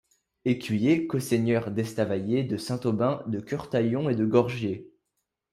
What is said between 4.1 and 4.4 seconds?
de